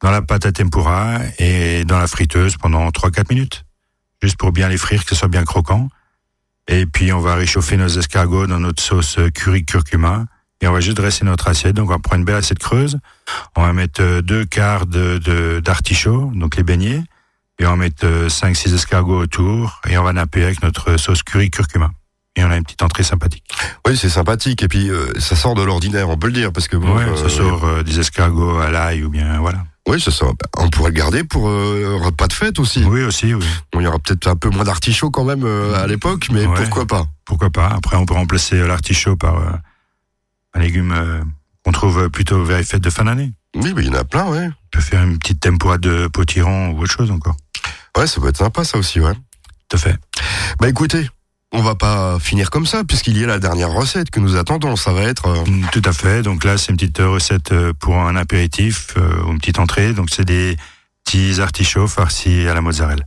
dans 0.01 0.11
la 0.11 0.21
pâte 0.21 0.45
à 0.45 0.51
tempura 0.51 1.19
et 1.39 1.83
dans 1.85 1.99
la 1.99 2.07
friteuse 2.07 2.57
pendant 2.57 2.87
3-4 2.89 3.25
minutes. 3.29 3.65
Juste 4.21 4.37
pour 4.37 4.51
bien 4.51 4.67
les 4.69 4.77
frire, 4.77 5.03
que 5.03 5.09
ce 5.09 5.15
soit 5.15 5.27
bien 5.29 5.45
croquant. 5.45 5.89
Et 6.67 6.85
puis 6.85 7.11
on 7.13 7.19
va 7.19 7.35
réchauffer 7.35 7.77
nos 7.77 7.87
escargots 7.87 8.47
dans 8.47 8.59
notre 8.59 8.81
sauce 8.83 9.17
euh, 9.19 9.29
curry 9.29 9.63
curcuma. 9.65 10.25
Et 10.61 10.67
on 10.67 10.73
va 10.73 10.81
juste 10.81 10.97
dresser 10.97 11.23
notre 11.23 11.47
assiette. 11.47 11.75
Donc 11.77 11.87
on 11.89 11.93
va 11.93 11.99
prendre 11.99 12.19
une 12.19 12.25
belle 12.25 12.35
assiette 12.35 12.59
creuse. 12.59 12.99
On 13.55 13.61
va 13.61 13.71
mettre 13.71 14.19
deux 14.19 14.43
quarts 14.45 14.85
de, 14.85 15.17
de- 15.17 15.61
d'artichaut, 15.63 16.31
donc 16.35 16.57
les 16.57 16.63
beignets. 16.63 17.01
Et 17.59 17.65
on 17.65 17.71
va 17.71 17.75
mettre 17.75 18.05
5-6 18.27 18.73
escargots 18.73 19.19
autour. 19.19 19.81
Et 19.89 19.97
on 19.97 20.03
va 20.03 20.13
napper 20.13 20.43
avec 20.43 20.61
notre 20.63 20.97
sauce 20.97 21.23
curry 21.23 21.49
curcuma. 21.51 21.91
Et 22.35 22.43
on 22.43 22.51
a 22.51 22.55
une 22.57 22.63
petite 22.63 22.81
entrée 22.83 23.03
sympathique. 23.03 23.43
Oui, 23.85 23.97
c'est 23.97 24.07
sympathique. 24.09 24.63
Et 24.63 24.67
puis, 24.69 24.89
euh, 24.89 25.11
ça 25.19 25.35
sort 25.35 25.55
de 25.55 25.63
l'ordinaire, 25.63 26.09
on 26.09 26.17
peut 26.17 26.27
le 26.27 26.33
dire. 26.33 26.53
Parce 26.53 26.67
que 26.69 26.77
bon, 26.77 26.95
Ouais, 26.95 27.03
euh, 27.03 27.15
ça 27.17 27.27
sort 27.29 27.65
euh, 27.65 27.83
des 27.83 27.99
escargots 27.99 28.59
à 28.59 28.71
l'ail 28.71 29.03
ou 29.03 29.09
bien 29.09 29.39
voilà. 29.39 29.63
Oui, 29.87 29.99
ça 29.99 30.11
sort. 30.11 30.35
On 30.57 30.69
pourrait 30.69 30.91
le 30.91 30.95
garder 30.95 31.23
pour 31.23 31.49
euh, 31.49 31.97
un 31.99 32.05
repas 32.05 32.27
de 32.27 32.33
fête 32.33 32.59
aussi. 32.59 32.83
Oui 32.85 33.01
aussi, 33.03 33.33
oui. 33.33 33.43
Bon, 33.73 33.79
il 33.81 33.83
y 33.83 33.87
aura 33.87 33.97
peut-être 33.99 34.27
un 34.27 34.35
peu 34.35 34.49
moins 34.49 34.63
d'artichaut 34.63 35.09
quand 35.09 35.23
même 35.25 35.43
euh, 35.43 35.73
à 35.83 35.87
l'époque, 35.87 36.27
mais 36.31 36.45
Ouais. 36.45 36.55
pourquoi 36.55 36.85
pas? 36.85 37.07
Pourquoi 37.25 37.49
pas? 37.49 37.67
Après, 37.69 37.97
on 37.97 38.05
peut 38.05 38.13
remplacer 38.13 38.55
euh, 38.57 38.67
l'artichaut 38.67 39.15
par 39.17 39.37
euh, 39.37 39.49
un 40.53 40.59
légume 40.59 40.91
euh, 40.93 41.19
qu'on 41.65 41.71
trouve 41.71 42.09
plutôt 42.09 42.43
vers 42.43 42.59
les 42.59 42.63
fêtes 42.63 42.83
de 42.83 42.89
fin 42.89 43.03
d'année. 43.05 43.33
Oui, 43.55 43.73
mais 43.75 43.81
il 43.81 43.87
y 43.87 43.89
en 43.89 43.95
a 43.99 44.03
plein, 44.03 44.27
ouais. 44.29 44.47
On 44.47 44.67
peut 44.71 44.79
faire 44.81 45.03
une 45.03 45.17
petite 45.17 45.39
tempura 45.41 45.79
de 45.79 46.07
potiron 46.07 46.69
ou 46.69 46.81
autre 46.83 46.91
chose 46.93 47.09
encore. 47.09 47.35
Ouais, 47.99 48.07
ça 48.07 48.21
peut 48.21 48.29
être 48.29 48.37
sympa 48.37 48.63
ça 48.63 48.77
aussi, 48.77 48.99
ouais. 49.01 49.13
Tout 49.67 49.75
à 49.75 49.79
fait. 49.79 49.95
Bah 50.59 50.69
écoutez, 50.69 51.09
on 51.51 51.61
va 51.61 51.75
pas 51.75 52.17
finir 52.19 52.49
comme 52.49 52.65
ça, 52.65 52.83
puisqu'il 52.85 53.17
y 53.17 53.23
a 53.23 53.27
la 53.27 53.39
dernière 53.39 53.71
recette 53.71 54.09
que 54.09 54.19
nous 54.21 54.37
attendons. 54.37 54.75
Ça 54.77 54.93
va 54.93 55.01
être... 55.03 55.27
euh, 55.27 55.43
Mm, 55.45 55.65
Tout 55.71 55.81
à 55.85 55.91
fait. 55.93 56.21
Donc 56.21 56.43
là, 56.45 56.57
c'est 56.57 56.71
une 56.71 56.77
petite 56.77 56.99
euh, 57.01 57.09
recette 57.09 57.51
euh, 57.51 57.73
pour 57.79 57.97
un 57.97 58.15
apéritif 58.15 58.93
euh, 58.97 59.21
ou 59.23 59.31
une 59.31 59.39
petite 59.39 59.59
entrée. 59.59 59.91
Donc 59.93 60.07
c'est 60.11 60.23
des 60.25 60.55
petits 61.03 61.41
artichauts 61.41 61.87
farcis 61.87 62.47
à 62.47 62.53
la 62.53 62.61
mozzarella. 62.61 63.03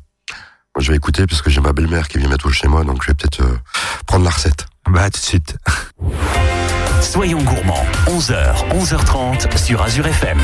je 0.78 0.90
vais 0.90 0.96
écouter, 0.96 1.26
parce 1.26 1.40
que 1.42 1.50
j'ai 1.50 1.61
ma 1.61 1.72
belle-mère 1.72 2.07
qui 2.09 2.18
vient 2.18 2.28
bientôt 2.28 2.50
chez 2.50 2.68
moi, 2.68 2.85
donc 2.85 3.02
je 3.02 3.09
vais 3.09 3.14
peut-être 3.14 3.40
euh, 3.42 3.59
prendre 4.07 4.24
la 4.24 4.31
recette. 4.31 4.66
Bah 4.90 5.09
tout 5.11 5.20
de 5.20 5.24
suite. 5.24 5.57
Soyons 7.00 7.42
gourmands, 7.42 7.87
11h, 8.09 8.68
11h30 8.74 9.57
sur 9.57 9.81
Azure 9.83 10.07
FM. 10.07 10.38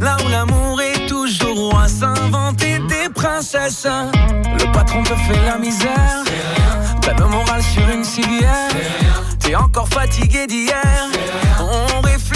Là 0.00 0.16
où 0.24 0.28
l'amour 0.28 0.80
est 0.80 1.06
toujours 1.06 1.70
roi. 1.70 1.88
S'inventer 1.88 2.78
des 2.88 3.08
princesses. 3.14 3.86
Le 3.86 4.72
patron 4.72 5.02
te 5.02 5.14
fait 5.14 5.44
la 5.46 5.58
misère. 5.58 6.24
T'as 7.00 7.14
le 7.14 7.26
moral 7.26 7.62
sur 7.62 7.88
une 7.88 8.04
civière. 8.04 8.68
T'es 9.38 9.54
encore 9.54 9.88
fatigué 9.88 10.46
d'hier. 10.46 11.08
On 11.60 12.00
réfléchira 12.00 12.31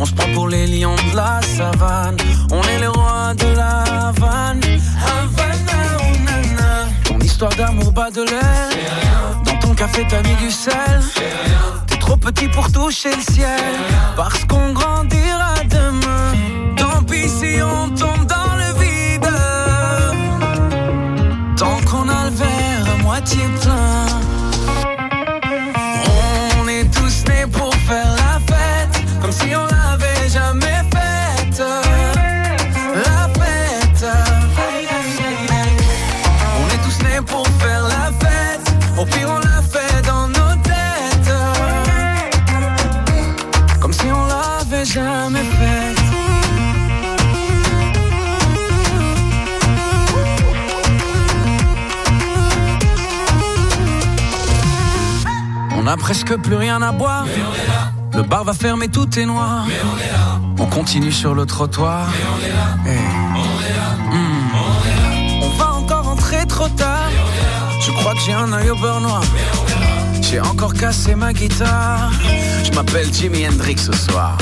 On 0.00 0.04
se 0.04 0.12
prend 0.12 0.26
pour 0.34 0.48
les 0.48 0.66
lions 0.66 0.96
de 0.96 1.16
la 1.16 1.40
savane. 1.42 2.16
On 2.50 2.60
est 2.62 2.80
les 2.80 2.88
rois 2.88 3.32
de 3.34 3.56
la 3.56 4.08
Havane. 4.08 4.60
Havana, 5.06 5.80
oh 6.00 6.18
nana. 6.24 6.88
Ton 7.04 7.18
histoire 7.20 7.54
d'amour 7.54 7.92
bat 7.92 8.10
de 8.10 8.22
l'air. 8.22 8.70
Dans 9.44 9.58
ton 9.60 9.74
café, 9.74 10.04
t'as 10.08 10.22
mis 10.22 10.34
du 10.36 10.50
sel. 10.50 11.00
T'es 11.86 11.96
trop 11.96 12.16
petit 12.16 12.48
pour 12.48 12.72
toucher 12.72 13.10
le 13.14 13.22
ciel. 13.32 13.74
Parce 14.16 14.44
qu'on 14.46 14.72
grandira 14.72 15.54
demain. 15.70 16.74
Tant 16.76 17.02
pis 17.04 17.28
si 17.28 17.62
on 17.62 17.90
tombe 17.90 18.26
dans 18.26 18.56
le 18.56 18.80
vide. 18.82 19.28
Tant 21.56 21.78
qu'on 21.88 22.08
a 22.08 22.24
le 22.24 22.30
verre 22.30 22.94
à 22.98 23.02
moitié 23.02 23.42
plein. 23.62 24.03
Presque 56.04 56.36
plus 56.36 56.56
rien 56.56 56.82
à 56.82 56.92
boire. 56.92 57.24
Le 58.12 58.22
bar 58.22 58.44
va 58.44 58.52
fermer, 58.52 58.88
tout 58.88 59.18
est 59.18 59.24
noir. 59.24 59.64
on, 60.58 60.66
continue 60.66 61.10
sur 61.10 61.34
le 61.34 61.46
trottoir. 61.46 62.08
Eh. 62.86 62.90
Hmm. 64.14 65.44
On 65.44 65.48
va 65.56 65.72
encore 65.72 66.04
rentrer 66.04 66.44
trop 66.46 66.68
tard. 66.68 67.08
Je 67.80 67.90
crois 67.92 68.12
que 68.12 68.20
j'ai 68.20 68.34
un 68.34 68.52
œil 68.52 68.68
au 68.68 68.76
beurre 68.76 69.00
noir. 69.00 69.22
J'ai 70.20 70.40
encore 70.40 70.74
cassé 70.74 71.14
ma 71.14 71.32
guitare. 71.32 72.12
Je 72.64 72.70
m'appelle 72.72 73.10
Jimi 73.10 73.48
Hendrix 73.48 73.78
ce 73.78 73.92
soir. 73.94 74.36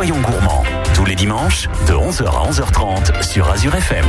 Soyons 0.00 0.22
gourmands, 0.22 0.64
tous 0.94 1.04
les 1.04 1.14
dimanches, 1.14 1.68
de 1.86 1.92
11h 1.92 2.24
à 2.24 2.50
11h30 2.50 3.22
sur 3.22 3.46
Azure 3.50 3.74
FM. 3.74 4.06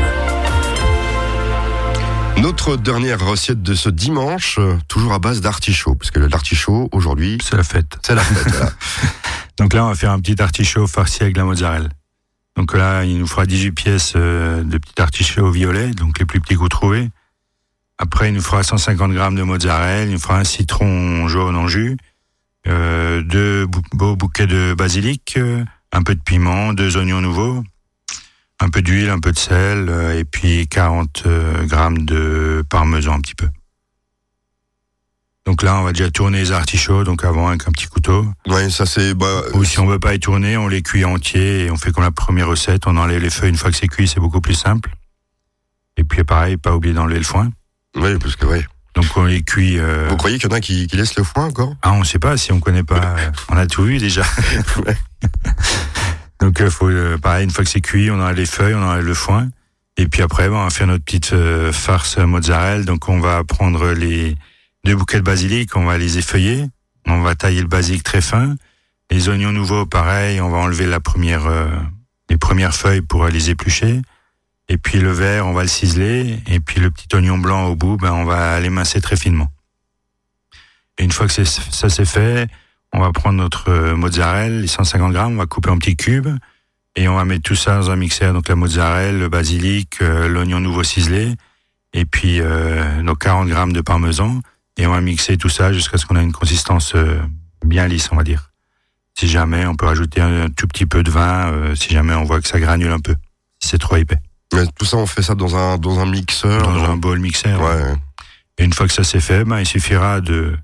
Notre 2.37 2.77
dernière 2.77 3.19
recette 3.19 3.61
de 3.61 3.73
ce 3.73 3.89
dimanche, 3.89 4.57
euh, 4.57 4.77
toujours 4.87 5.11
à 5.11 5.19
base 5.19 5.41
d'artichaut, 5.41 5.95
parce 5.95 6.09
que 6.09 6.21
l'artichaut, 6.21 6.87
aujourd'hui, 6.93 7.39
C'est 7.43 7.57
la 7.57 7.63
fête. 7.63 7.99
c'est 8.03 8.15
la 8.15 8.21
fête. 8.21 8.53
voilà. 8.53 8.71
Donc 9.57 9.73
là, 9.73 9.83
on 9.83 9.89
va 9.89 9.95
faire 9.95 10.11
un 10.11 10.21
petit 10.21 10.41
artichaut 10.41 10.87
farci 10.87 11.23
avec 11.23 11.35
la 11.35 11.43
mozzarella. 11.43 11.89
Donc 12.55 12.73
là, 12.73 13.03
il 13.03 13.19
nous 13.19 13.27
fera 13.27 13.45
18 13.45 13.73
pièces 13.73 14.13
euh, 14.15 14.63
de 14.63 14.77
petits 14.77 15.01
artichauts 15.01 15.51
violets, 15.51 15.91
donc 15.91 16.19
les 16.19 16.25
plus 16.25 16.39
petits 16.39 16.53
que 16.53 16.59
vous 16.59 16.69
trouvez. 16.69 17.09
Après, 17.97 18.29
il 18.29 18.33
nous 18.33 18.41
fera 18.41 18.63
150 18.63 19.11
grammes 19.11 19.35
de 19.35 19.43
mozzarella, 19.43 20.05
il 20.05 20.11
nous 20.11 20.19
fera 20.19 20.39
un 20.39 20.45
citron 20.45 21.27
jaune 21.27 21.57
en 21.57 21.67
jus, 21.67 21.97
euh, 22.65 23.21
deux 23.23 23.67
beaux 23.91 24.15
bouquets 24.15 24.47
de 24.47 24.73
basilic, 24.73 25.33
euh, 25.35 25.65
un 25.91 26.03
peu 26.03 26.15
de 26.15 26.21
piment, 26.21 26.73
deux 26.73 26.97
oignons 26.97 27.21
nouveaux, 27.21 27.63
un 28.59 28.69
peu 28.69 28.81
d'huile, 28.81 29.09
un 29.09 29.19
peu 29.19 29.31
de 29.31 29.39
sel, 29.39 29.89
euh, 29.89 30.17
et 30.17 30.23
puis 30.23 30.67
40 30.67 31.23
euh, 31.25 31.65
grammes 31.65 32.05
de 32.05 32.63
parmesan 32.69 33.13
un 33.13 33.21
petit 33.21 33.35
peu. 33.35 33.47
Donc 35.45 35.63
là, 35.63 35.75
on 35.79 35.83
va 35.83 35.91
déjà 35.91 36.11
tourner 36.11 36.37
les 36.39 36.51
artichauts, 36.51 37.03
donc 37.03 37.25
avant 37.25 37.47
avec 37.47 37.67
un 37.67 37.71
petit 37.71 37.87
couteau. 37.87 38.25
Ouais, 38.47 38.69
ça 38.69 38.85
c'est. 38.85 39.15
Bah, 39.15 39.41
Ou 39.53 39.63
si 39.63 39.79
on 39.79 39.87
veut 39.87 39.99
pas 39.99 40.13
y 40.13 40.19
tourner, 40.19 40.55
on 40.55 40.67
les 40.67 40.83
cuit 40.83 41.03
entiers 41.03 41.65
et 41.65 41.71
on 41.71 41.77
fait 41.77 41.91
comme 41.91 42.03
la 42.03 42.11
première 42.11 42.47
recette. 42.47 42.85
On 42.85 42.95
enlève 42.95 43.21
les 43.21 43.31
feuilles 43.31 43.49
une 43.49 43.57
fois 43.57 43.71
que 43.71 43.77
c'est 43.77 43.87
cuit, 43.87 44.07
c'est 44.07 44.19
beaucoup 44.19 44.39
plus 44.39 44.53
simple. 44.53 44.93
Et 45.97 46.03
puis 46.03 46.23
pareil, 46.23 46.57
pas 46.57 46.75
oublier 46.75 46.93
d'enlever 46.93 47.17
le 47.17 47.23
foin. 47.23 47.51
oui, 47.95 48.17
parce 48.19 48.35
que 48.35 48.45
ouais. 48.45 48.65
Donc 48.95 49.05
on 49.15 49.23
les 49.25 49.41
cuit. 49.41 49.79
euh, 49.79 50.07
Vous 50.09 50.17
croyez 50.17 50.37
qu'il 50.37 50.49
y 50.49 50.53
en 50.53 50.55
a 50.55 50.59
qui, 50.59 50.87
qui 50.87 50.97
laissent 50.97 51.15
le 51.15 51.23
foin 51.23 51.45
encore? 51.45 51.73
Ah, 51.81 51.93
on 51.93 52.03
sait 52.03 52.19
pas 52.19 52.35
si 52.37 52.51
on 52.51 52.59
connaît 52.59 52.83
pas. 52.83 53.15
on 53.49 53.57
a 53.57 53.65
tout 53.67 53.83
vu 53.83 53.97
déjà. 53.97 54.23
Ouais. 54.85 54.97
Donc 56.39 56.59
euh, 56.59 56.69
faut 56.69 56.89
euh, 56.89 57.17
pareil, 57.17 57.43
une 57.43 57.51
fois 57.51 57.63
que 57.63 57.69
c'est 57.69 57.81
cuit, 57.81 58.09
on 58.09 58.19
enlève 58.19 58.35
les 58.35 58.45
feuilles, 58.47 58.73
on 58.73 58.81
enlève 58.83 59.05
le 59.05 59.13
foin. 59.13 59.47
Et 59.97 60.07
puis 60.07 60.21
après, 60.23 60.49
bon, 60.49 60.57
on 60.57 60.63
va 60.63 60.69
faire 60.71 60.87
notre 60.87 61.03
petite 61.05 61.33
euh, 61.33 61.71
farce 61.71 62.17
mozzarella. 62.17 62.83
Donc 62.83 63.07
on 63.09 63.19
va 63.19 63.43
prendre 63.43 63.91
les 63.91 64.35
deux 64.83 64.95
bouquets 64.95 65.17
de 65.17 65.23
basilic, 65.23 65.75
on 65.75 65.85
va 65.85 65.97
les 65.97 66.17
effeuiller. 66.17 66.65
On 67.05 67.21
va 67.21 67.35
tailler 67.35 67.61
le 67.61 67.67
basilic 67.67 68.03
très 68.03 68.21
fin. 68.21 68.55
Les 69.11 69.29
oignons 69.29 69.51
nouveaux, 69.51 69.85
pareil, 69.85 70.39
on 70.41 70.49
va 70.49 70.57
enlever 70.57 70.87
la 70.87 70.99
première, 70.99 71.45
euh, 71.47 71.67
les 72.29 72.37
premières 72.37 72.73
feuilles 72.73 73.01
pour 73.01 73.27
les 73.27 73.49
éplucher. 73.49 74.01
Et 74.71 74.77
puis 74.77 74.99
le 74.99 75.11
vert, 75.11 75.45
on 75.47 75.51
va 75.51 75.63
le 75.63 75.67
ciseler. 75.67 76.39
Et 76.47 76.61
puis 76.61 76.79
le 76.79 76.89
petit 76.91 77.13
oignon 77.13 77.37
blanc 77.37 77.67
au 77.67 77.75
bout, 77.75 77.97
ben, 77.97 78.13
on 78.13 78.23
va 78.23 78.57
l'émincer 78.61 79.01
très 79.01 79.17
finement. 79.17 79.49
Et 80.97 81.03
une 81.03 81.11
fois 81.11 81.27
que 81.27 81.43
ça 81.43 81.89
c'est 81.89 82.05
fait, 82.05 82.49
on 82.93 83.01
va 83.01 83.11
prendre 83.11 83.37
notre 83.37 83.69
euh, 83.69 83.97
mozzarella, 83.97 84.61
les 84.61 84.67
150 84.67 85.11
grammes, 85.11 85.33
on 85.33 85.37
va 85.37 85.45
couper 85.45 85.69
en 85.69 85.77
petits 85.77 85.97
cubes. 85.97 86.37
Et 86.95 87.09
on 87.09 87.15
va 87.15 87.25
mettre 87.25 87.43
tout 87.43 87.55
ça 87.55 87.75
dans 87.75 87.91
un 87.91 87.97
mixeur, 87.97 88.33
donc 88.33 88.47
la 88.47 88.55
mozzarella, 88.55 89.11
le 89.11 89.27
basilic, 89.27 90.01
euh, 90.01 90.29
l'oignon 90.29 90.61
nouveau 90.61 90.83
ciselé, 90.83 91.35
et 91.91 92.05
puis 92.05 92.39
euh, 92.39 93.01
nos 93.01 93.15
40 93.15 93.49
grammes 93.49 93.73
de 93.73 93.81
parmesan. 93.81 94.41
Et 94.77 94.87
on 94.87 94.91
va 94.91 95.01
mixer 95.01 95.35
tout 95.35 95.49
ça 95.49 95.73
jusqu'à 95.73 95.97
ce 95.97 96.05
qu'on 96.05 96.15
ait 96.15 96.23
une 96.23 96.31
consistance 96.31 96.95
euh, 96.95 97.19
bien 97.65 97.89
lisse, 97.89 98.09
on 98.13 98.15
va 98.15 98.23
dire. 98.23 98.51
Si 99.19 99.27
jamais, 99.27 99.65
on 99.65 99.75
peut 99.75 99.85
rajouter 99.85 100.21
un, 100.21 100.49
tout 100.49 100.67
petit 100.67 100.85
peu 100.85 101.03
de 101.03 101.11
vin, 101.11 101.51
euh, 101.51 101.75
si 101.75 101.89
jamais 101.89 102.13
on 102.13 102.23
voit 102.23 102.41
que 102.41 102.47
ça 102.47 102.59
granule 102.59 102.91
un 102.91 102.99
peu. 102.99 103.15
si 103.59 103.69
c'est 103.69 103.77
trop 103.77 103.97
épais. 103.97 104.19
Mais 104.53 104.65
tout 104.77 104.85
ça, 104.85 104.97
on 104.97 105.05
fait 105.05 105.21
ça 105.21 105.35
dans 105.35 105.55
un, 105.55 105.77
dans 105.77 105.99
un 105.99 106.05
mixeur. 106.05 106.61
Dans 106.63 106.83
un 106.85 106.97
bol 106.97 107.19
mixeur. 107.19 107.61
Ouais. 107.61 107.93
Et 108.57 108.63
une 108.65 108.73
fois 108.73 108.87
que 108.87 108.93
ça 108.93 109.03
c'est 109.03 109.21
fait, 109.21 109.43
ben, 109.45 109.59
il 109.59 109.65
suffira 109.65 110.19
de, 110.21 110.55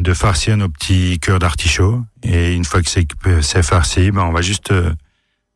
de 0.00 0.14
farcir 0.14 0.56
nos 0.56 0.68
petits 0.68 1.18
cœurs 1.18 1.38
d'artichaut. 1.38 2.02
Et 2.22 2.54
une 2.54 2.64
fois 2.64 2.82
que 2.82 2.88
c'est 2.90 3.06
c'est 3.40 3.62
farci, 3.62 4.10
ben, 4.10 4.22
on 4.22 4.32
va 4.32 4.42
juste 4.42 4.70
euh, 4.70 4.92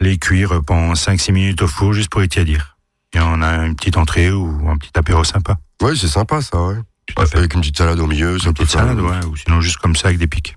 les 0.01 0.17
cuire 0.19 0.63
pendant 0.67 0.95
5-6 0.95 1.33
minutes 1.33 1.63
au 1.63 1.69
four 1.69 1.93
juste 1.93 2.11
pour 2.11 2.23
étiadir. 2.23 2.77
Et 3.15 3.21
on 3.21 3.41
a 3.43 3.65
une 3.67 3.75
petite 3.77 3.97
entrée 3.97 4.31
ou 4.31 4.69
un 4.69 4.77
petit 4.77 4.91
apéro 4.95 5.25
sympa. 5.25 5.57
Ouais, 5.83 5.95
c'est 5.97 6.09
sympa 6.09 6.41
ça, 6.43 6.61
ouais. 6.63 6.77
Tout 7.07 7.23
à 7.23 7.27
fait. 7.27 7.39
Avec 7.39 7.55
une 7.55 7.61
petite 7.61 7.79
salade 7.79 8.01
au 8.01 8.07
milieu, 8.07 8.39
ça 8.39 8.49
Une 8.49 8.55
peut 8.55 8.65
petite 8.65 8.73
faire. 8.79 8.87
salade, 8.87 9.01
ouais, 9.01 9.25
ou 9.27 9.37
sinon 9.37 9.61
juste 9.61 9.79
comme 9.79 9.97
ça 9.97 10.09
avec 10.09 10.19
des 10.19 10.27
pics. 10.27 10.57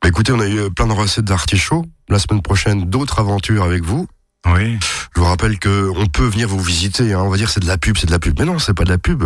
Bah, 0.00 0.08
écoutez, 0.08 0.32
on 0.32 0.40
a 0.40 0.48
eu 0.48 0.70
plein 0.70 0.86
de 0.86 0.92
recettes 0.92 1.24
d'artichaut. 1.24 1.84
La 2.08 2.18
semaine 2.18 2.40
prochaine, 2.40 2.88
d'autres 2.88 3.18
aventures 3.18 3.64
avec 3.64 3.82
vous. 3.84 4.06
Oui, 4.46 4.78
Je 5.14 5.20
vous 5.20 5.26
rappelle 5.26 5.58
que 5.58 5.90
on 5.96 6.06
peut 6.06 6.26
venir 6.26 6.48
vous 6.48 6.60
visiter. 6.60 7.12
Hein. 7.12 7.20
On 7.22 7.28
va 7.28 7.36
dire 7.36 7.50
c'est 7.50 7.60
de 7.60 7.66
la 7.66 7.78
pub, 7.78 7.96
c'est 7.98 8.06
de 8.06 8.12
la 8.12 8.18
pub. 8.18 8.38
Mais 8.38 8.44
non, 8.44 8.58
c'est 8.58 8.74
pas 8.74 8.84
de 8.84 8.90
la 8.90 8.98
pub. 8.98 9.24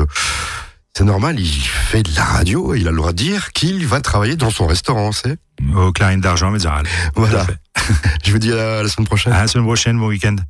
C'est 0.97 1.05
normal. 1.05 1.39
Il 1.39 1.47
fait 1.49 2.03
de 2.03 2.15
la 2.17 2.25
radio 2.25 2.75
et 2.75 2.81
il 2.81 2.89
a 2.89 2.91
le 2.91 2.97
droit 2.97 3.13
de 3.13 3.17
dire 3.17 3.53
qu'il 3.53 3.87
va 3.87 4.01
travailler 4.01 4.37
dans 4.37 4.51
son 4.51 4.67
restaurant. 4.67 5.13
C'est 5.13 5.39
au 5.75 5.93
clarine 5.93 6.21
d'argent, 6.21 6.51
Mézaral. 6.51 6.87
voilà. 7.15 7.47
Je 8.25 8.33
vous 8.33 8.39
dis 8.39 8.53
à 8.53 8.83
la 8.83 8.89
semaine 8.89 9.07
prochaine. 9.07 9.33
À 9.33 9.43
la 9.43 9.49
semaine 9.49 9.65
prochaine, 9.67 9.99
bon 9.99 10.09
week-end. 10.09 10.37